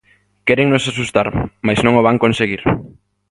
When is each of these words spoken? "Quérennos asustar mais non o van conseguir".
"Quérennos 0.47 0.85
asustar 0.91 1.27
mais 1.65 1.79
non 1.85 1.97
o 1.99 2.05
van 2.07 2.21
conseguir". 2.23 2.61